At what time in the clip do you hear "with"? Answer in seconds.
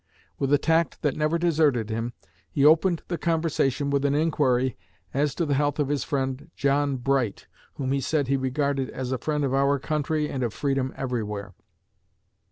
0.39-0.51, 3.91-4.03